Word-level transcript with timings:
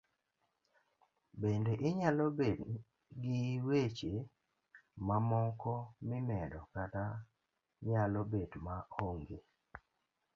Bende 1.41 1.73
inyalo 1.89 2.25
bedo 2.39 2.69
n 2.77 2.79
gi 3.21 3.37
weche 3.67 4.13
mamoko 5.07 5.73
mimedo 6.07 6.59
kata 6.73 7.05
nyalo 7.87 8.19
bet 8.31 8.51
ma 8.65 8.75
onge. 9.07 9.39